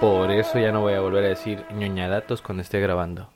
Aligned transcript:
Por 0.00 0.30
eso 0.30 0.58
ya 0.58 0.72
no 0.72 0.80
voy 0.80 0.94
a 0.94 1.00
volver 1.00 1.24
a 1.24 1.28
decir 1.28 1.62
ñoñadatos 1.74 2.42
cuando 2.42 2.62
esté 2.62 2.80
grabando. 2.80 3.28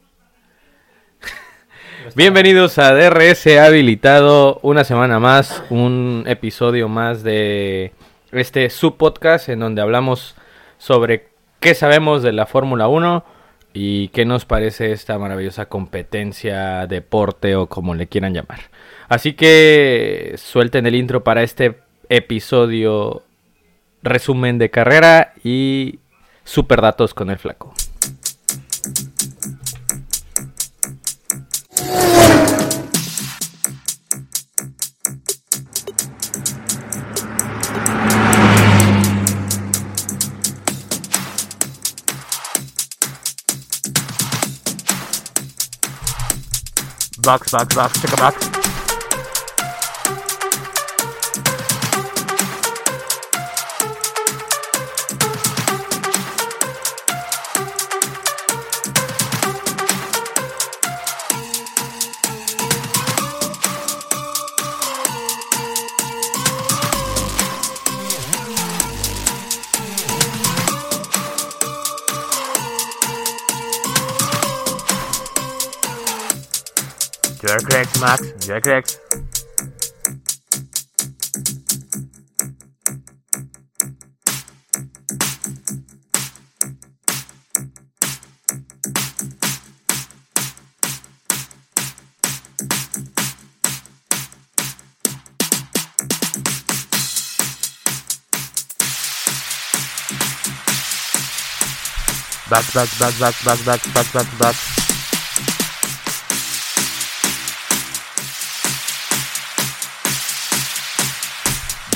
Bienvenidos 2.14 2.78
a 2.78 2.92
DRS 2.94 3.46
Habilitado, 3.58 4.60
una 4.62 4.84
semana 4.84 5.18
más, 5.18 5.62
un 5.70 6.24
episodio 6.26 6.88
más 6.88 7.22
de 7.22 7.92
este 8.32 8.68
subpodcast 8.68 9.48
en 9.48 9.60
donde 9.60 9.80
hablamos 9.80 10.34
sobre 10.78 11.28
qué 11.60 11.74
sabemos 11.74 12.22
de 12.22 12.32
la 12.32 12.46
Fórmula 12.46 12.88
1 12.88 13.24
y 13.72 14.08
qué 14.08 14.24
nos 14.24 14.44
parece 14.44 14.92
esta 14.92 15.18
maravillosa 15.18 15.66
competencia, 15.66 16.86
deporte 16.86 17.56
o 17.56 17.68
como 17.68 17.94
le 17.94 18.06
quieran 18.06 18.34
llamar. 18.34 18.60
Así 19.08 19.32
que 19.32 20.34
suelten 20.36 20.86
el 20.86 20.94
intro 20.94 21.24
para 21.24 21.42
este 21.42 21.78
episodio 22.08 23.22
resumen 24.04 24.58
de 24.58 24.70
carrera 24.70 25.32
y 25.42 25.98
super 26.44 26.80
datos 26.80 27.14
con 27.14 27.30
el 27.30 27.38
flaco. 27.38 27.74
Box, 47.24 47.50
box, 47.52 47.74
box, 47.74 48.00
check 48.02 48.20
box. 48.20 48.53
You're 77.74 77.82
Max. 78.00 78.22
You're. 78.46 78.60
Back, 102.48 102.72
back, 102.72 102.88
back, 103.00 103.18
back, 103.18 103.34
back, 103.44 103.64
back, 103.64 103.94
back, 103.94 104.12
back, 104.12 104.38
back. 104.38 104.73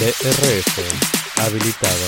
DRS 0.09 1.37
habilitado. 1.39 2.07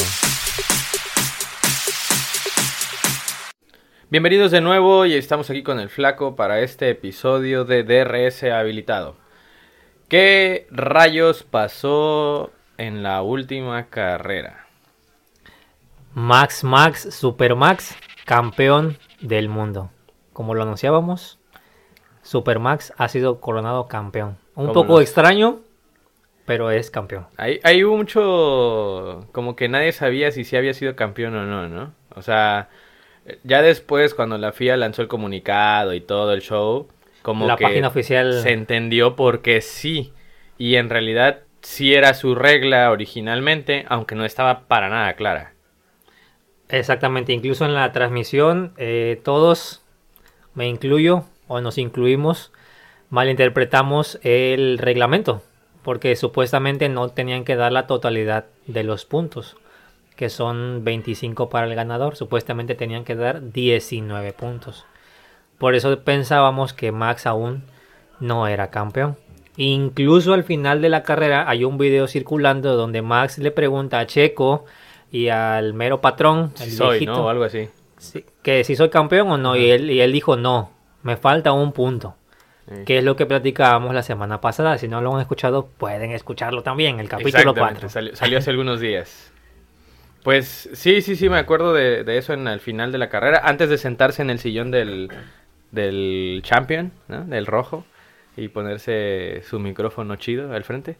Bienvenidos 4.09 4.51
de 4.53 4.63
nuevo 4.63 5.05
y 5.05 5.13
estamos 5.13 5.51
aquí 5.51 5.63
con 5.63 5.79
el 5.79 5.91
flaco 5.91 6.35
para 6.35 6.61
este 6.61 6.89
episodio 6.89 7.67
de 7.67 7.83
DRS 7.83 8.45
habilitado. 8.45 9.17
¿Qué 10.09 10.67
rayos 10.71 11.43
pasó 11.43 12.53
en 12.79 13.03
la 13.03 13.21
última 13.21 13.91
carrera? 13.91 14.65
Max 16.15 16.65
Max 16.65 17.07
Super 17.15 17.55
Max, 17.55 17.95
campeón 18.25 18.97
del 19.21 19.51
mundo. 19.51 19.91
Como 20.33 20.55
lo 20.55 20.63
anunciábamos, 20.63 21.39
Super 22.23 22.61
Max 22.61 22.95
ha 22.97 23.09
sido 23.09 23.43
coronado 23.43 23.89
campeón. 23.89 24.39
Un 24.55 24.69
¿Cómo 24.69 24.73
poco 24.73 25.01
extraño, 25.03 25.61
pero 26.51 26.73
es 26.73 26.91
campeón. 26.91 27.29
Hay, 27.37 27.61
hay 27.63 27.85
mucho... 27.85 29.25
como 29.31 29.55
que 29.55 29.69
nadie 29.69 29.93
sabía 29.93 30.33
si 30.33 30.43
sí 30.43 30.57
había 30.57 30.75
sido 30.75 30.97
campeón 30.97 31.37
o 31.37 31.47
no, 31.47 31.69
¿no? 31.69 31.95
O 32.17 32.23
sea, 32.23 32.71
ya 33.45 33.63
después 33.63 34.15
cuando 34.15 34.37
la 34.37 34.51
FIA 34.51 34.77
lanzó 34.77 35.03
el 35.03 35.07
comunicado 35.07 35.95
y 35.95 36.01
todo 36.01 36.33
el 36.33 36.41
show, 36.41 36.89
como 37.23 37.47
la 37.47 37.55
que 37.55 37.63
página 37.63 37.87
oficial 37.87 38.33
se 38.43 38.51
entendió 38.51 39.15
porque 39.15 39.61
sí. 39.61 40.13
Y 40.59 40.75
en 40.75 40.91
realidad 40.91 41.43
sí 41.61 41.95
era 41.95 42.15
su 42.15 42.35
regla 42.35 42.91
originalmente, 42.91 43.85
aunque 43.89 44.17
no 44.17 44.25
estaba 44.25 44.67
para 44.67 44.89
nada 44.89 45.13
clara. 45.13 45.53
Exactamente, 46.69 47.33
incluso 47.33 47.65
en 47.65 47.75
la 47.75 47.93
transmisión 47.93 48.73
eh, 48.77 49.21
todos, 49.23 49.85
me 50.55 50.67
incluyo 50.67 51.27
o 51.47 51.61
nos 51.61 51.79
incluimos, 51.79 52.51
malinterpretamos 53.09 54.19
el 54.25 54.79
reglamento, 54.79 55.45
porque 55.83 56.17
supuestamente 56.17 56.89
no 56.89 57.09
tenían 57.09 57.45
que 57.45 57.57
dar 57.57 57.73
la 57.73 57.87
totalidad 57.87 58.47
de 58.67 58.85
los 58.85 59.05
puntos, 59.05 59.57
que 60.17 60.29
son 60.29 60.85
25 60.85 61.49
para 61.49 61.67
el 61.67 61.75
ganador, 61.75 62.17
supuestamente 62.17 62.75
tenían 62.75 63.05
que 63.05 63.17
dar 63.17 63.53
19 63.53 64.33
puntos. 64.33 64.85
Por 65.59 65.75
eso 65.75 65.99
pensábamos 66.01 66.73
que 66.73 66.93
Max 66.93 67.27
aún 67.27 67.65
no 68.19 68.47
era 68.47 68.71
campeón. 68.71 69.17
Incluso 69.57 70.33
al 70.33 70.45
final 70.45 70.81
de 70.81 70.89
la 70.89 71.03
carrera 71.03 71.49
hay 71.49 71.65
un 71.65 71.77
video 71.77 72.07
circulando 72.07 72.77
donde 72.77 73.03
Max 73.03 73.39
le 73.39 73.51
pregunta 73.51 73.99
a 73.99 74.07
Checo 74.07 74.65
y 75.11 75.29
al 75.29 75.75
mero 75.75 76.01
patrón, 76.01 76.53
el 76.61 76.71
Si 76.71 76.71
soy, 76.71 76.91
viejito, 76.91 77.13
¿no? 77.13 77.27
O 77.27 77.29
algo 77.29 77.45
así. 77.45 77.69
sí, 77.99 78.25
que 78.43 78.65
si 78.65 78.77
soy 78.77 78.91
campeón 78.91 79.31
o 79.31 79.39
no. 79.39 79.57
Y 79.57 79.71
él, 79.71 79.91
y 79.91 80.01
él 80.01 80.13
dijo, 80.13 80.37
no, 80.37 80.71
me 81.03 81.17
falta 81.17 81.53
un 81.53 81.73
punto. 81.73 82.15
Sí. 82.71 82.85
Que 82.85 82.99
es 82.99 83.05
lo 83.05 83.17
que 83.17 83.27
platicábamos 83.27 83.95
la 83.95 84.03
semana 84.03 84.41
pasada. 84.41 84.79
Si 84.79 84.87
no 84.87 85.01
lo 85.01 85.15
han 85.15 85.21
escuchado, 85.21 85.67
pueden 85.67 86.13
escucharlo 86.13 86.63
también, 86.63 87.01
el 87.01 87.09
capítulo 87.09 87.51
Exactamente, 87.51 87.81
4. 87.81 87.89
Salió, 87.89 88.17
salió 88.17 88.39
hace 88.39 88.51
algunos 88.51 88.79
días. 88.79 89.33
Pues 90.23 90.69
sí, 90.75 91.03
sí, 91.03 91.17
sí, 91.17 91.29
me 91.29 91.39
acuerdo 91.39 91.73
de, 91.73 92.05
de 92.05 92.19
eso 92.19 92.33
en 92.33 92.47
el 92.47 92.61
final 92.61 92.93
de 92.93 92.99
la 92.99 93.09
carrera. 93.09 93.41
Antes 93.45 93.71
de 93.71 93.79
sentarse 93.79 94.23
en 94.23 94.31
el 94.31 94.39
sillón 94.39 94.71
del, 94.71 95.11
del 95.73 96.41
champion, 96.45 96.93
¿no? 97.09 97.25
Del 97.25 97.47
rojo. 97.47 97.85
Y 98.37 98.49
ponerse 98.49 99.43
su 99.49 99.59
micrófono 99.59 100.17
chido 100.17 100.53
al 100.53 100.63
frente. 100.65 100.97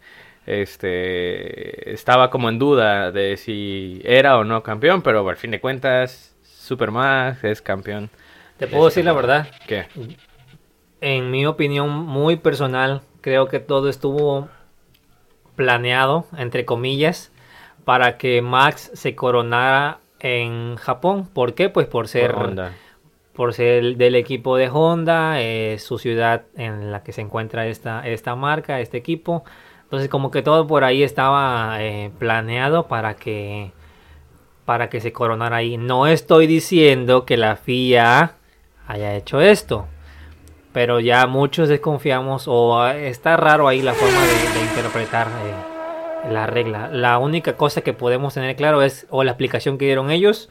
Este 0.47 1.93
estaba 1.93 2.31
como 2.31 2.49
en 2.49 2.59
duda 2.59 3.13
de 3.13 3.37
si 3.37 4.01
era 4.05 4.39
o 4.39 4.45
no 4.45 4.63
campeón, 4.63 5.03
pero 5.03 5.29
al 5.29 5.37
fin 5.37 5.51
de 5.53 5.61
cuentas, 5.61 6.35
Supermax 6.43 7.45
es 7.45 7.63
campeón. 7.63 8.11
Te 8.59 8.67
puedo 8.67 8.87
decir 8.87 9.05
la 9.05 9.13
verdad, 9.13 9.49
¿Qué? 9.67 9.87
En 11.01 11.31
mi 11.31 11.47
opinión 11.47 11.91
muy 11.91 12.37
personal, 12.37 13.03
creo 13.21 13.49
que 13.49 13.61
todo 13.61 13.89
estuvo 13.89 14.49
planeado, 15.57 16.27
entre 16.37 16.65
comillas, 16.65 17.33
para 17.85 18.19
que 18.19 18.43
Max 18.43 18.91
se 18.95 19.15
coronara 19.15 19.99
en 20.21 20.77
Japón. 20.77 21.29
¿Por 21.33 21.55
qué? 21.55 21.69
Pues 21.69 21.87
por 21.87 22.09
ser, 22.09 22.33
Por 22.35 22.47
Honda. 22.47 22.73
por 23.35 23.55
ser 23.55 23.97
del 23.97 24.15
equipo 24.15 24.57
de 24.57 24.69
Honda, 24.69 25.41
eh, 25.41 25.79
su 25.79 25.99
ciudad 25.99 26.43
en 26.57 26.93
la 26.93 27.03
que 27.03 27.13
se 27.13 27.21
encuentra 27.23 27.67
esta, 27.67 28.07
esta 28.07 28.35
marca, 28.37 28.81
este 28.81 28.97
equipo. 28.99 29.45
Entonces 29.85 30.09
como 30.09 30.31
que 30.31 30.43
todo 30.43 30.67
por 30.67 30.85
ahí 30.85 31.03
estaba 31.03 31.83
eh, 31.83 32.11
planeado 32.19 32.87
para 32.87 33.15
que 33.15 33.73
para 34.65 34.89
que 34.89 35.01
se 35.01 35.13
coronara 35.13 35.57
ahí. 35.57 35.77
No 35.79 36.07
estoy 36.07 36.47
diciendo 36.47 37.25
que 37.25 37.37
la 37.37 37.57
FIA 37.57 38.35
haya 38.87 39.17
hecho 39.17 39.41
esto, 39.41 39.89
pero 40.73 41.01
ya 41.01 41.27
muchos 41.27 41.69
desconfiamos 41.69 42.47
o 42.49 42.81
ah, 42.81 42.97
está 42.97 43.37
raro 43.37 43.69
ahí 43.69 43.83
la 43.83 43.93
forma 43.95 44.21
de, 44.21 44.59
de 44.59 44.65
interpretar 44.67 45.27
eh, 45.29 46.31
la 46.33 46.47
regla. 46.47 46.89
La 46.93 47.19
única 47.19 47.57
cosa 47.57 47.81
que 47.81 47.93
podemos 47.93 48.35
tener 48.35 48.55
claro 48.57 48.83
es, 48.83 49.07
o 49.11 49.25
la 49.25 49.33
explicación 49.33 49.79
que 49.79 49.87
dieron 49.87 50.11
ellos, 50.11 50.49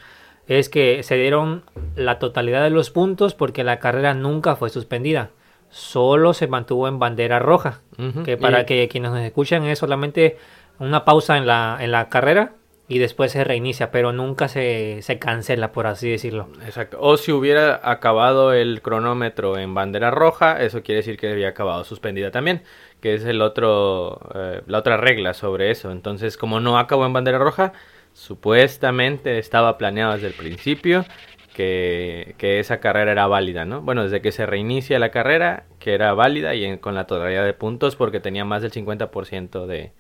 es 0.47 0.67
que 0.69 1.03
se 1.03 1.15
dieron 1.15 1.63
la 1.95 2.19
totalidad 2.19 2.63
de 2.63 2.69
los 2.71 2.89
puntos 2.89 3.33
porque 3.35 3.63
la 3.63 3.79
carrera 3.79 4.13
nunca 4.13 4.55
fue 4.55 4.69
suspendida. 4.69 5.29
Solo 5.69 6.33
se 6.33 6.47
mantuvo 6.47 6.87
en 6.87 6.97
bandera 6.97 7.37
roja. 7.39 7.81
Que 8.25 8.37
para 8.37 8.61
y- 8.61 8.65
que 8.65 8.87
quienes 8.87 9.11
nos 9.11 9.19
escuchan 9.21 9.63
es 9.65 9.77
solamente 9.77 10.37
una 10.79 11.05
pausa 11.05 11.37
en 11.37 11.45
la, 11.45 11.77
en 11.79 11.91
la 11.91 12.09
carrera 12.09 12.53
y 12.89 12.99
después 12.99 13.31
se 13.31 13.43
reinicia, 13.45 13.91
pero 13.91 14.11
nunca 14.11 14.49
se, 14.49 15.01
se 15.03 15.19
cancela, 15.19 15.71
por 15.71 15.87
así 15.87 16.09
decirlo. 16.09 16.49
Exacto. 16.65 16.97
O 16.99 17.15
si 17.17 17.31
hubiera 17.31 17.79
acabado 17.89 18.51
el 18.53 18.81
cronómetro 18.81 19.57
en 19.57 19.73
bandera 19.75 20.11
roja, 20.11 20.61
eso 20.61 20.83
quiere 20.83 20.97
decir 20.97 21.17
que 21.17 21.31
había 21.31 21.49
acabado 21.49 21.83
suspendida 21.85 22.31
también, 22.31 22.63
que 22.99 23.13
es 23.13 23.23
el 23.25 23.41
otro, 23.41 24.19
eh, 24.35 24.63
la 24.67 24.79
otra 24.79 24.97
regla 24.97 25.33
sobre 25.35 25.71
eso. 25.71 25.91
Entonces, 25.91 26.35
como 26.35 26.59
no 26.59 26.79
acabó 26.79 27.05
en 27.05 27.13
bandera 27.13 27.37
roja, 27.37 27.73
supuestamente 28.13 29.37
estaba 29.37 29.77
planeado 29.77 30.13
desde 30.13 30.27
el 30.27 30.33
principio 30.33 31.05
que, 31.53 32.35
que 32.37 32.59
esa 32.59 32.79
carrera 32.79 33.11
era 33.11 33.27
válida, 33.27 33.65
¿no? 33.65 33.81
Bueno, 33.81 34.03
desde 34.03 34.21
que 34.21 34.31
se 34.31 34.45
reinicia 34.45 34.99
la 34.99 35.11
carrera, 35.11 35.65
que 35.79 35.93
era 35.93 36.13
válida 36.13 36.55
y 36.55 36.65
en- 36.65 36.77
con 36.77 36.95
la 36.95 37.05
totalidad 37.07 37.45
de 37.45 37.53
puntos 37.53 37.95
porque 37.95 38.19
tenía 38.19 38.45
más 38.45 38.61
del 38.61 38.71
50% 38.71 39.67
de, 39.67 39.91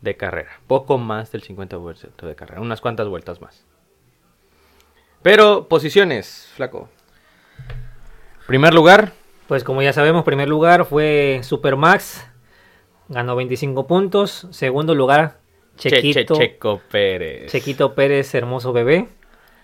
de 0.00 0.16
carrera. 0.16 0.50
Poco 0.66 0.98
más 0.98 1.32
del 1.32 1.42
50% 1.42 2.26
de 2.26 2.34
carrera, 2.34 2.60
unas 2.60 2.80
cuantas 2.80 3.08
vueltas 3.08 3.40
más. 3.40 3.64
Pero 5.22 5.68
posiciones, 5.68 6.48
flaco. 6.54 6.88
Primer 8.46 8.74
lugar, 8.74 9.12
Pues 9.48 9.62
como 9.62 9.80
ya 9.80 9.92
sabemos, 9.92 10.24
primer 10.24 10.48
lugar 10.48 10.86
fue 10.86 11.38
Supermax, 11.44 12.26
ganó 13.08 13.36
25 13.36 13.86
puntos. 13.86 14.48
Segundo 14.50 14.92
lugar, 14.96 15.38
Che- 15.76 15.88
Che- 15.90 15.96
Chequito, 16.02 16.34
Checo 16.36 16.80
Pérez. 16.90 17.52
Chequito 17.52 17.94
Pérez, 17.94 18.34
hermoso 18.34 18.72
bebé. 18.72 19.06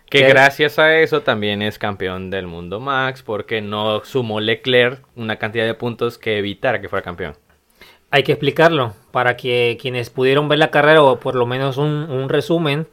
Que 0.09 0.19
Que- 0.21 0.29
gracias 0.29 0.79
a 0.79 0.97
eso 0.99 1.23
también 1.23 1.63
es 1.63 1.79
campeón 1.81 2.31
del 2.31 2.47
mundo 2.47 2.79
Max, 2.79 3.23
porque 3.25 3.61
no 3.61 4.05
sumó 4.05 4.39
Leclerc 4.39 5.05
una 5.17 5.37
cantidad 5.37 5.65
de 5.65 5.75
puntos 5.75 6.17
que 6.19 6.39
evitara 6.39 6.81
que 6.81 6.89
fuera 6.89 7.03
campeón. 7.03 7.37
Hay 8.15 8.25
que 8.25 8.33
explicarlo 8.33 8.93
para 9.11 9.39
que 9.39 9.79
quienes 9.81 10.11
pudieron 10.11 10.47
ver 10.47 10.59
la 10.59 10.71
carrera 10.71 11.03
o 11.03 11.19
por 11.19 11.35
lo 11.35 11.47
menos 11.47 11.79
un, 11.79 12.29
resumen. 12.29 12.87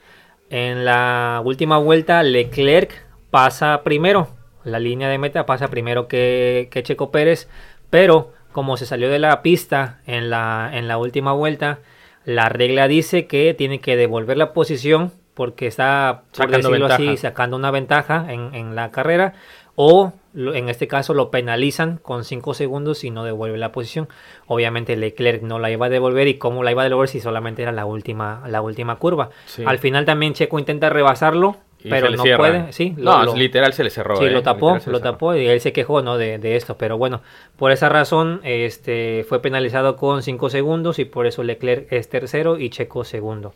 En 0.50 0.86
la 0.86 1.42
última 1.44 1.78
vuelta, 1.78 2.24
Leclerc 2.24 3.06
pasa 3.30 3.82
primero. 3.84 4.30
La 4.64 4.80
línea 4.80 5.10
de 5.10 5.18
meta 5.18 5.46
pasa 5.46 5.68
primero 5.68 6.08
que, 6.08 6.70
que 6.72 6.84
Checo 6.84 7.12
Pérez. 7.12 7.50
Pero 7.90 8.32
como 8.54 8.78
se 8.78 8.86
salió 8.86 9.10
de 9.10 9.20
la 9.20 9.42
pista 9.42 10.00
en 10.08 10.30
la, 10.30 10.72
en 10.72 10.88
la 10.88 10.98
última 10.98 11.34
vuelta, 11.34 11.80
la 12.24 12.48
regla 12.48 12.88
dice 12.88 13.28
que 13.28 13.54
tiene 13.54 13.82
que 13.82 13.98
devolver 13.98 14.38
la 14.38 14.54
posición 14.54 15.12
porque 15.40 15.68
está, 15.68 16.24
por 16.36 16.48
Sacando 16.48 16.68
decirlo 16.70 16.88
así, 16.94 17.16
sacando 17.16 17.56
una 17.56 17.72
ventaja 17.72 18.26
en, 18.34 18.54
en 18.54 18.76
la 18.76 18.92
carrera. 18.92 19.36
O 19.76 20.12
en 20.36 20.68
este 20.68 20.90
caso 20.90 21.14
lo 21.14 21.32
penalizan 21.32 21.98
con 22.04 22.26
5 22.26 22.54
segundos 22.54 23.06
y 23.06 23.12
no 23.12 23.24
devuelve 23.24 23.58
la 23.58 23.72
posición. 23.72 24.10
Obviamente 24.48 24.98
Leclerc 24.98 25.42
no 25.42 25.58
la 25.58 25.72
iba 25.72 25.86
a 25.86 25.90
devolver 25.90 26.28
y 26.28 26.34
cómo 26.34 26.62
la 26.64 26.72
iba 26.72 26.82
a 26.82 26.90
devolver 26.90 27.08
si 27.08 27.22
solamente 27.22 27.62
era 27.62 27.72
la 27.72 27.86
última, 27.86 28.44
la 28.50 28.62
última 28.62 28.98
curva. 28.98 29.30
Sí. 29.46 29.64
Al 29.66 29.78
final 29.80 30.04
también 30.04 30.34
Checo 30.34 30.60
intenta 30.60 30.90
rebasarlo, 30.90 31.56
Y 31.82 31.90
pero 31.90 32.10
no 32.10 32.22
cierra. 32.24 32.38
puede. 32.40 32.74
Sí, 32.74 32.94
no, 32.98 33.24
lo- 33.24 33.36
literal 33.38 33.72
se 33.72 33.86
le 33.86 33.90
cerró. 33.92 34.18
Sí, 34.18 34.26
eh, 34.26 34.32
lo 34.32 34.44
tapó, 34.44 34.78
lo 34.86 35.00
tapó 35.00 35.34
y 35.34 35.48
él 35.48 35.62
se 35.62 35.72
quejó 35.72 36.02
¿no? 36.02 36.18
de, 36.18 36.40
de 36.40 36.58
esto. 36.58 36.76
Pero 36.78 36.98
bueno, 36.98 37.22
por 37.56 37.72
esa 37.72 37.88
razón 37.88 38.42
este, 38.44 39.26
fue 39.30 39.42
penalizado 39.42 39.96
con 39.96 40.24
5 40.24 40.50
segundos 40.50 41.00
y 41.00 41.06
por 41.06 41.26
eso 41.26 41.42
Leclerc 41.44 41.88
es 41.94 42.10
tercero 42.10 42.60
y 42.60 42.70
Checo 42.70 43.06
segundo. 43.06 43.54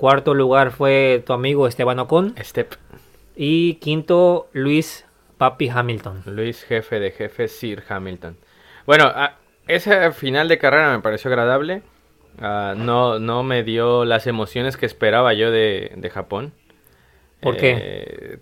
Cuarto 0.00 0.32
lugar 0.32 0.70
fue 0.70 1.22
tu 1.26 1.34
amigo 1.34 1.66
Esteban 1.66 1.98
Ocon 1.98 2.34
Step. 2.40 2.72
y 3.36 3.74
quinto 3.74 4.48
Luis 4.54 5.04
Papi 5.36 5.68
Hamilton. 5.68 6.22
Luis, 6.24 6.64
jefe 6.64 6.98
de 6.98 7.10
jefe, 7.10 7.48
Sir 7.48 7.84
Hamilton. 7.86 8.38
Bueno, 8.86 9.12
ese 9.68 10.10
final 10.12 10.48
de 10.48 10.56
carrera 10.56 10.96
me 10.96 11.02
pareció 11.02 11.28
agradable. 11.28 11.82
Ah, 12.40 12.72
no, 12.74 13.18
no 13.18 13.42
me 13.42 13.62
dio 13.62 14.06
las 14.06 14.26
emociones 14.26 14.78
que 14.78 14.86
esperaba 14.86 15.34
yo 15.34 15.50
de, 15.50 15.92
de 15.94 16.08
Japón. 16.08 16.54
¿Por 17.42 17.58
qué? 17.58 17.76
Eh, 17.78 18.38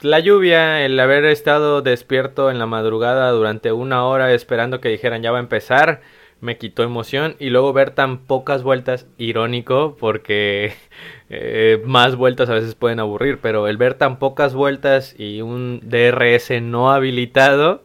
la 0.00 0.20
lluvia, 0.20 0.86
el 0.86 0.98
haber 0.98 1.26
estado 1.26 1.82
despierto 1.82 2.50
en 2.50 2.58
la 2.58 2.64
madrugada 2.64 3.30
durante 3.30 3.72
una 3.72 4.06
hora 4.06 4.32
esperando 4.32 4.80
que 4.80 4.88
dijeran 4.88 5.20
ya 5.22 5.32
va 5.32 5.36
a 5.36 5.42
empezar, 5.42 6.00
me 6.44 6.58
quitó 6.58 6.82
emoción. 6.82 7.34
Y 7.40 7.50
luego 7.50 7.72
ver 7.72 7.90
tan 7.90 8.18
pocas 8.18 8.62
vueltas, 8.62 9.06
irónico, 9.18 9.96
porque 9.98 10.74
eh, 11.30 11.82
más 11.84 12.14
vueltas 12.14 12.48
a 12.50 12.54
veces 12.54 12.74
pueden 12.74 13.00
aburrir, 13.00 13.38
pero 13.40 13.66
el 13.66 13.76
ver 13.76 13.94
tan 13.94 14.18
pocas 14.18 14.54
vueltas 14.54 15.14
y 15.18 15.40
un 15.40 15.80
DRS 15.82 16.62
no 16.62 16.92
habilitado, 16.92 17.84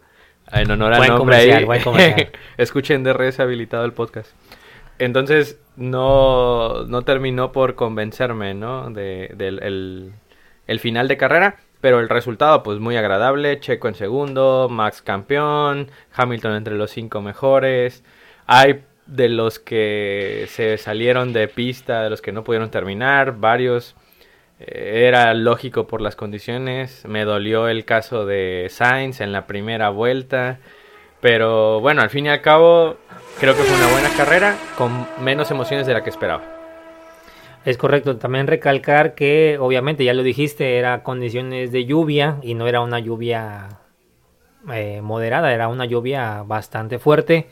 en 0.52 0.70
honor 0.70 0.98
Buen 0.98 1.10
nombre 1.10 1.36
ahí, 1.38 1.68
escuchen 2.58 3.04
DRS 3.04 3.40
habilitado 3.40 3.86
el 3.86 3.94
podcast. 3.94 4.32
Entonces 4.98 5.60
no, 5.78 6.84
no 6.86 7.04
terminó 7.04 7.52
por 7.52 7.76
convencerme, 7.76 8.54
¿no? 8.54 8.90
De, 8.90 9.32
del 9.36 9.64
el, 9.64 10.14
el 10.68 10.80
final 10.80 11.08
de 11.08 11.18
carrera. 11.18 11.58
Pero 11.82 12.02
el 12.02 12.10
resultado, 12.10 12.62
pues 12.62 12.80
muy 12.80 12.98
agradable. 12.98 13.58
Checo 13.62 13.88
en 13.88 13.96
segundo, 13.96 14.68
Max 14.70 15.02
campeón, 15.02 15.90
Hamilton 16.14 16.56
entre 16.56 16.76
los 16.76 16.92
cinco 16.92 17.22
mejores. 17.22 18.04
Hay 18.52 18.82
de 19.06 19.30
los 19.30 19.60
que 19.60 20.46
se 20.48 20.80
salieron 20.80 21.34
de 21.34 21.48
pista, 21.48 22.02
de 22.02 22.10
los 22.10 22.20
que 22.20 22.32
no 22.32 22.44
pudieron 22.44 22.72
terminar, 22.72 23.38
varios. 23.38 23.96
Eh, 24.60 25.06
Era 25.08 25.36
lógico 25.36 25.86
por 25.86 26.02
las 26.02 26.16
condiciones. 26.16 27.06
Me 27.06 27.26
dolió 27.26 27.68
el 27.68 27.86
caso 27.86 28.26
de 28.26 28.66
Sainz 28.72 29.22
en 29.22 29.34
la 29.34 29.46
primera 29.46 29.90
vuelta. 29.90 30.58
Pero 31.22 31.80
bueno, 31.80 32.02
al 32.02 32.10
fin 32.10 32.26
y 32.26 32.30
al 32.30 32.42
cabo, 32.42 32.98
creo 33.40 33.56
que 33.56 33.62
fue 33.62 33.78
una 33.78 33.92
buena 33.92 34.10
carrera 34.18 34.56
con 34.76 35.06
menos 35.24 35.52
emociones 35.52 35.86
de 35.86 35.94
la 35.94 36.04
que 36.04 36.10
esperaba. 36.10 36.42
Es 37.66 37.78
correcto, 37.78 38.18
también 38.18 38.48
recalcar 38.48 39.14
que 39.14 39.58
obviamente 39.60 40.04
ya 40.04 40.16
lo 40.16 40.24
dijiste, 40.24 40.80
era 40.80 41.04
condiciones 41.04 41.72
de 41.72 41.86
lluvia 41.86 42.38
y 42.42 42.56
no 42.56 42.68
era 42.68 42.82
una 42.82 42.98
lluvia 42.98 43.82
eh, 44.74 45.02
moderada, 45.04 45.54
era 45.54 45.68
una 45.68 45.86
lluvia 45.86 46.42
bastante 46.42 46.98
fuerte. 46.98 47.48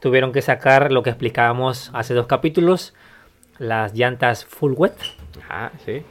Tuvieron 0.00 0.32
que 0.32 0.42
sacar 0.42 0.92
lo 0.92 1.02
que 1.02 1.10
explicábamos 1.10 1.90
hace 1.94 2.14
dos 2.14 2.26
capítulos, 2.26 2.94
las 3.58 3.94
llantas 3.94 4.44
full 4.44 4.72
wet. 4.76 4.94
Ah, 5.48 5.70
sí. 5.84 6.02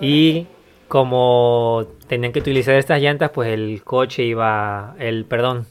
Y 0.00 0.46
como 0.88 1.86
tenían 2.06 2.32
que 2.32 2.38
utilizar 2.38 2.74
estas 2.76 3.00
llantas, 3.00 3.30
pues 3.30 3.48
el 3.52 3.82
coche 3.84 4.22
iba, 4.24 4.94
el 4.98 5.24
perdón, 5.24 5.66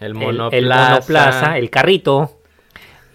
El 0.00 0.08
el- 0.08 0.14
monoplaza. 0.14 0.56
el, 0.58 0.66
monoplaza, 0.92 1.58
el 1.58 1.70
carrito, 1.70 2.38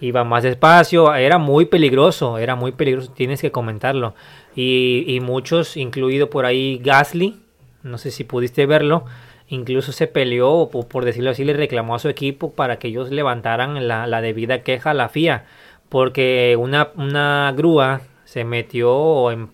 iba 0.00 0.24
más 0.24 0.42
despacio, 0.42 1.14
era 1.14 1.38
muy 1.38 1.66
peligroso, 1.66 2.38
era 2.38 2.56
muy 2.56 2.72
peligroso, 2.72 3.12
tienes 3.12 3.40
que 3.40 3.52
comentarlo. 3.52 4.14
Y, 4.56 5.04
y 5.06 5.20
muchos, 5.20 5.76
incluido 5.76 6.30
por 6.30 6.44
ahí 6.46 6.78
Gasly, 6.82 7.40
no 7.84 7.96
sé 7.98 8.10
si 8.10 8.24
pudiste 8.24 8.66
verlo, 8.66 9.04
incluso 9.48 9.92
se 9.92 10.06
peleó, 10.06 10.50
o 10.50 10.88
por, 10.88 11.04
decirlo 11.04 11.30
así, 11.30 11.44
le 11.44 11.52
reclamó 11.54 11.94
a 11.94 11.98
su 11.98 12.08
equipo 12.08 12.52
para 12.52 12.78
que 12.78 12.88
ellos 12.88 13.10
levantaran 13.10 13.88
la, 13.88 14.06
la 14.06 14.20
debida 14.20 14.62
queja 14.62 14.90
a 14.90 14.94
la 14.94 15.08
FIA, 15.08 15.44
porque 15.88 16.56
una, 16.58 16.90
una 16.96 17.52
grúa 17.56 18.02
se 18.24 18.44
metió, 18.44 19.30
en, 19.30 19.48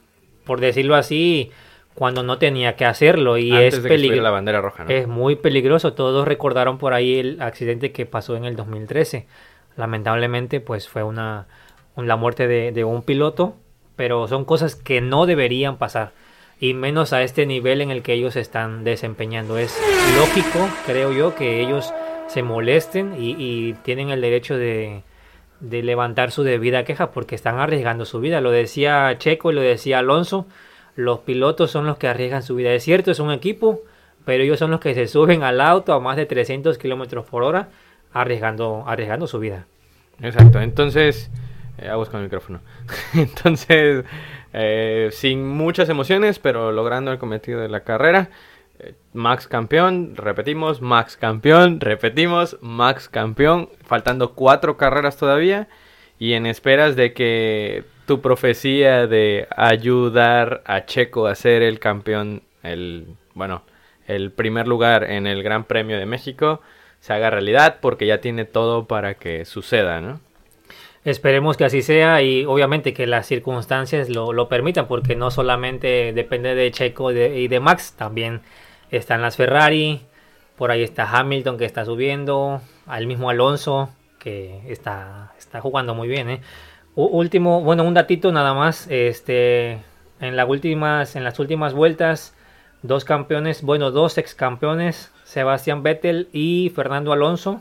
por 0.45 0.61
decirlo 0.61 0.97
así, 0.97 1.51
cuando 1.95 2.25
no 2.25 2.39
tenía 2.39 2.75
que 2.75 2.85
hacerlo 2.85 3.39
y 3.39 3.53
Antes 3.53 3.75
es 3.75 3.81
peligroso. 3.87 4.23
la 4.23 4.31
bandera 4.31 4.61
roja, 4.61 4.83
¿no? 4.85 4.91
Es 4.91 5.07
muy 5.07 5.37
peligroso. 5.37 5.93
Todos 5.93 6.27
recordaron 6.27 6.77
por 6.79 6.93
ahí 6.93 7.21
el 7.21 7.41
accidente 7.41 7.93
que 7.93 8.05
pasó 8.05 8.35
en 8.37 8.45
el 8.45 8.57
2013. 8.57 9.29
Lamentablemente, 9.77 10.61
pues 10.61 10.89
fue 10.89 11.03
una, 11.05 11.47
un- 11.95 12.09
la 12.09 12.17
muerte 12.17 12.49
de, 12.49 12.73
de 12.73 12.83
un 12.85 13.03
piloto. 13.03 13.55
Pero 13.97 14.27
son 14.27 14.45
cosas 14.45 14.75
que 14.75 15.01
no 15.01 15.25
deberían 15.25 15.77
pasar. 15.77 16.11
Y 16.65 16.73
menos 16.73 17.13
a 17.13 17.23
este 17.23 17.45
nivel 17.45 17.83
en 17.83 17.91
el 17.91 18.03
que 18.03 18.15
ellos 18.15 18.37
están 18.37 18.85
desempeñando. 18.85 19.59
Es 19.59 19.79
lógico, 20.17 20.67
creo 20.87 21.13
yo, 21.13 21.35
que 21.35 21.61
ellos 21.61 21.93
se 22.27 22.43
molesten 22.43 23.17
y, 23.19 23.75
tienen 23.83 24.09
el 24.09 24.23
derecho 24.23 24.57
de, 24.57 25.03
levantar 25.61 26.31
su 26.31 26.43
debida 26.43 26.85
queja 26.85 27.11
porque 27.11 27.35
están 27.35 27.59
arriesgando 27.59 28.07
su 28.07 28.19
vida. 28.19 28.41
Lo 28.41 28.51
decía 28.51 29.15
Checo 29.19 29.53
y 29.53 29.55
lo 29.55 29.61
decía 29.61 29.99
Alonso. 29.99 30.47
Los 30.97 31.19
pilotos 31.19 31.71
son 31.71 31.85
los 31.85 31.99
que 31.99 32.09
arriesgan 32.09 32.43
su 32.43 32.55
vida. 32.55 32.73
Es 32.73 32.83
cierto, 32.83 33.11
es 33.11 33.19
un 33.19 33.31
equipo, 33.31 33.83
pero 34.25 34.43
ellos 34.43 34.59
son 34.59 34.71
los 34.71 34.81
que 34.81 34.95
se 34.95 35.07
suben 35.07 35.43
al 35.43 35.61
auto 35.61 35.93
a 35.93 36.01
más 36.01 36.17
de 36.17 36.25
300 36.25 36.79
kilómetros 36.79 37.27
por 37.27 37.43
hora 37.43 37.69
arriesgando, 38.11 38.85
arriesgando 38.87 39.27
su 39.27 39.39
vida. 39.39 39.67
Exacto, 40.23 40.63
entonces, 40.63 41.31
eh, 41.77 41.89
aguas 41.91 42.09
con 42.09 42.21
el 42.21 42.25
micrófono. 42.25 42.61
entonces, 43.13 44.07
eh, 44.55 45.09
sin 45.13 45.47
muchas 45.47 45.89
emociones, 45.89 46.39
pero 46.39 46.71
logrando 46.71 47.11
el 47.11 47.19
cometido 47.19 47.61
de 47.61 47.69
la 47.69 47.81
carrera. 47.81 48.31
eh, 48.79 48.95
Max 49.13 49.49
campeón, 49.49 50.15
repetimos, 50.17 50.81
Max 50.81 51.17
campeón, 51.17 51.81
repetimos, 51.81 52.57
Max 52.61 53.09
campeón, 53.09 53.69
faltando 53.85 54.35
cuatro 54.35 54.77
carreras 54.77 55.17
todavía 55.17 55.69
y 56.19 56.35
en 56.35 56.47
esperas 56.47 56.95
de 56.97 57.13
que 57.15 57.85
tu 58.07 58.21
profecía 58.21 59.07
de 59.09 59.49
ayudar 59.57 60.63
a 60.67 60.85
Checo 60.87 61.27
a 61.27 61.35
ser 61.35 61.63
el 61.63 61.81
campeón, 61.81 62.43
el 62.63 63.09
bueno, 63.35 63.63
el 64.07 64.31
primer 64.31 64.69
lugar 64.69 65.05
en 65.05 65.27
el 65.27 65.43
Gran 65.43 65.65
Premio 65.65 65.99
de 65.99 66.07
México 66.07 66.61
se 67.01 67.13
haga 67.13 67.31
realidad 67.31 67.79
porque 67.81 68.07
ya 68.07 68.21
tiene 68.21 68.45
todo 68.45 68.87
para 68.87 69.15
que 69.15 69.45
suceda, 69.45 70.01
¿no? 70.01 70.21
Esperemos 71.05 71.57
que 71.57 71.67
así 71.67 71.83
sea 71.83 72.23
y 72.23 72.47
obviamente 72.47 72.95
que 72.95 73.07
las 73.07 73.27
circunstancias 73.27 74.09
lo, 74.09 74.33
lo 74.33 74.49
permitan 74.49 74.87
porque 74.87 75.17
no 75.17 75.31
solamente 75.31 76.13
depende 76.15 76.55
de 76.55 76.71
Checo 76.71 77.13
de, 77.13 77.41
y 77.41 77.49
de 77.49 77.61
Max, 77.61 77.95
también 77.97 78.41
están 78.91 79.21
las 79.21 79.37
Ferrari, 79.37 80.01
por 80.57 80.71
ahí 80.71 80.83
está 80.83 81.11
Hamilton 81.11 81.59
que 81.59 81.67
está 81.67 81.85
subiendo, 81.85 82.63
al 82.87 83.07
mismo 83.07 83.29
Alonso 83.29 83.91
que 84.25 84.63
está, 84.69 85.35
está 85.39 85.61
jugando 85.61 85.95
muy 85.95 86.09
bien. 86.09 86.31
¿eh? 86.31 86.41
Último, 86.95 87.61
bueno, 87.61 87.85
un 87.85 87.93
datito 87.93 88.33
nada 88.33 88.55
más, 88.55 88.87
este, 88.89 89.83
en, 90.21 90.37
las 90.37 90.49
últimas, 90.49 91.17
en 91.17 91.25
las 91.25 91.39
últimas 91.39 91.75
vueltas, 91.75 92.35
dos 92.83 93.05
campeones, 93.05 93.63
bueno, 93.63 93.91
dos 93.91 94.17
ex 94.17 94.35
campeones, 94.35 95.13
Sebastián 95.25 95.83
Vettel 95.83 96.29
y 96.33 96.73
Fernando 96.75 97.13
Alonso, 97.13 97.61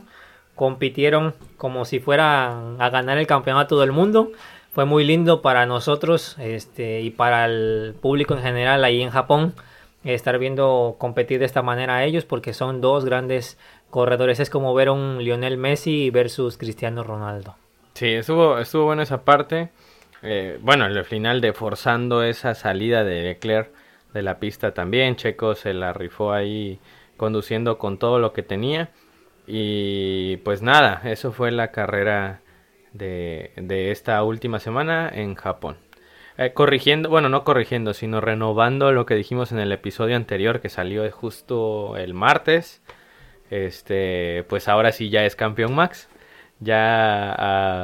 compitieron 0.54 1.34
como 1.56 1.84
si 1.84 2.00
fueran 2.00 2.76
a 2.80 2.90
ganar 2.90 3.18
el 3.18 3.26
campeonato 3.26 3.80
del 3.80 3.92
mundo. 3.92 4.32
Fue 4.72 4.84
muy 4.84 5.04
lindo 5.04 5.40
para 5.40 5.66
nosotros 5.66 6.36
este, 6.38 7.00
y 7.00 7.10
para 7.10 7.46
el 7.46 7.94
público 8.00 8.34
en 8.34 8.42
general 8.42 8.84
ahí 8.84 9.02
en 9.02 9.10
Japón 9.10 9.54
estar 10.04 10.38
viendo 10.38 10.96
competir 10.98 11.38
de 11.38 11.46
esta 11.46 11.62
manera 11.62 11.96
a 11.96 12.04
ellos 12.04 12.24
porque 12.24 12.52
son 12.52 12.80
dos 12.80 13.04
grandes 13.04 13.58
corredores. 13.90 14.40
Es 14.40 14.50
como 14.50 14.74
ver 14.74 14.90
un 14.90 15.18
Lionel 15.22 15.56
Messi 15.56 16.10
versus 16.10 16.58
Cristiano 16.58 17.02
Ronaldo. 17.02 17.54
Sí, 17.94 18.08
estuvo, 18.08 18.58
estuvo 18.58 18.86
bueno 18.86 19.02
esa 19.02 19.22
parte. 19.22 19.70
Eh, 20.22 20.58
bueno, 20.60 20.86
el 20.86 21.04
final 21.04 21.40
de 21.40 21.52
forzando 21.52 22.22
esa 22.22 22.54
salida 22.54 23.04
de 23.04 23.22
Leclerc 23.22 23.70
de 24.12 24.22
la 24.22 24.38
pista 24.38 24.74
también. 24.74 25.16
Checo 25.16 25.54
se 25.54 25.74
la 25.74 25.92
rifó 25.92 26.32
ahí 26.32 26.80
conduciendo 27.16 27.78
con 27.78 27.98
todo 27.98 28.18
lo 28.18 28.32
que 28.32 28.42
tenía. 28.42 28.90
Y 29.46 30.38
pues 30.38 30.62
nada, 30.62 31.02
eso 31.04 31.32
fue 31.32 31.50
la 31.50 31.70
carrera 31.70 32.40
de, 32.92 33.52
de 33.56 33.90
esta 33.90 34.22
última 34.22 34.58
semana 34.58 35.10
en 35.12 35.34
Japón. 35.34 35.76
Eh, 36.36 36.52
corrigiendo, 36.52 37.10
bueno, 37.10 37.28
no 37.28 37.44
corrigiendo, 37.44 37.94
sino 37.94 38.20
renovando 38.20 38.90
lo 38.92 39.06
que 39.06 39.14
dijimos 39.14 39.52
en 39.52 39.60
el 39.60 39.70
episodio 39.70 40.16
anterior 40.16 40.60
que 40.60 40.68
salió 40.68 41.08
justo 41.12 41.96
el 41.96 42.14
martes. 42.14 42.82
Este, 43.50 44.44
pues 44.48 44.68
ahora 44.68 44.92
sí 44.92 45.10
ya 45.10 45.24
es 45.24 45.36
campeón 45.36 45.74
Max. 45.74 46.08
Ya, 46.60 47.32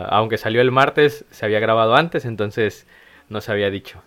aunque 0.08 0.38
salió 0.38 0.60
el 0.62 0.70
martes, 0.70 1.26
se 1.30 1.44
había 1.44 1.60
grabado 1.60 1.96
antes, 1.96 2.24
entonces 2.24 2.86
no 3.28 3.40
se 3.40 3.52
había 3.52 3.70
dicho. 3.70 4.02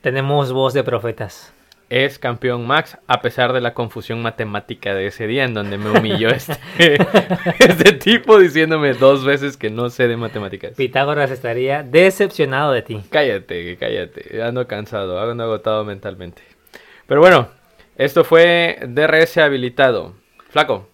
Tenemos 0.00 0.52
voz 0.52 0.74
de 0.74 0.82
profetas 0.84 1.55
es 1.88 2.18
campeón 2.18 2.66
Max, 2.66 2.98
a 3.06 3.20
pesar 3.20 3.52
de 3.52 3.60
la 3.60 3.74
confusión 3.74 4.20
matemática 4.20 4.94
de 4.94 5.06
ese 5.06 5.26
día, 5.26 5.44
en 5.44 5.54
donde 5.54 5.78
me 5.78 5.90
humilló 5.90 6.28
este, 6.28 6.58
este 7.58 7.92
tipo 7.92 8.38
diciéndome 8.38 8.94
dos 8.94 9.24
veces 9.24 9.56
que 9.56 9.70
no 9.70 9.88
sé 9.90 10.08
de 10.08 10.16
matemáticas. 10.16 10.74
Pitágoras 10.76 11.30
estaría 11.30 11.82
decepcionado 11.82 12.72
de 12.72 12.82
ti. 12.82 13.02
Cállate, 13.10 13.76
cállate, 13.76 14.42
ando 14.42 14.66
cansado, 14.66 15.20
ando 15.20 15.44
agotado 15.44 15.84
mentalmente. 15.84 16.42
Pero 17.06 17.20
bueno, 17.20 17.48
esto 17.96 18.24
fue 18.24 18.78
DRS 18.88 19.38
habilitado. 19.38 20.14
Flaco. 20.50 20.88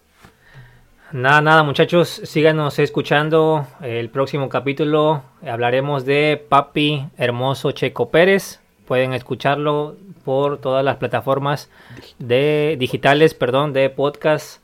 Nada, 1.11 1.41
nada, 1.41 1.63
muchachos, 1.63 2.09
síganos 2.09 2.79
escuchando. 2.79 3.67
El 3.81 4.09
próximo 4.09 4.49
capítulo 4.49 5.23
hablaremos 5.45 6.05
de 6.05 6.43
Papi 6.49 7.05
Hermoso 7.17 7.71
Checo 7.71 8.09
Pérez. 8.09 8.62
Pueden 8.85 9.13
escucharlo 9.13 9.95
por 10.25 10.59
todas 10.59 10.83
las 10.83 10.97
plataformas 10.97 11.69
de 12.19 12.75
digitales, 12.79 13.33
perdón, 13.33 13.73
de 13.73 13.89
podcast 13.89 14.61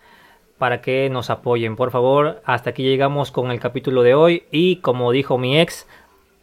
para 0.57 0.81
que 0.81 1.09
nos 1.09 1.29
apoyen. 1.29 1.75
Por 1.75 1.89
favor, 1.89 2.41
hasta 2.45 2.71
aquí 2.71 2.83
llegamos 2.83 3.31
con 3.31 3.49
el 3.49 3.59
capítulo 3.59 4.03
de 4.03 4.13
hoy 4.13 4.43
y 4.51 4.77
como 4.77 5.11
dijo 5.11 5.37
mi 5.37 5.59
ex, 5.59 5.87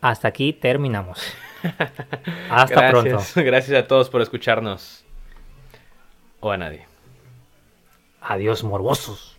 hasta 0.00 0.28
aquí 0.28 0.52
terminamos. 0.52 1.22
Hasta 2.50 2.90
pronto. 2.90 3.18
Gracias 3.36 3.76
a 3.76 3.86
todos 3.86 4.08
por 4.08 4.20
escucharnos. 4.20 5.04
O 6.40 6.50
a 6.50 6.56
nadie. 6.56 6.86
Adiós, 8.20 8.62
morbosos. 8.62 9.36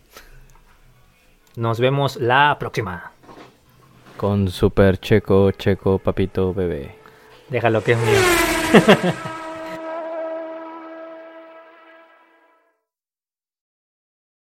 Nos 1.56 1.80
vemos 1.80 2.16
la 2.16 2.56
próxima. 2.58 3.12
Con 4.16 4.48
Super 4.48 4.98
Checo, 4.98 5.52
Checo, 5.52 5.98
Papito, 5.98 6.52
Bebé. 6.52 6.96
Déjalo 7.50 7.82
que 7.82 7.92
es 7.92 7.98
mío. 7.98 8.20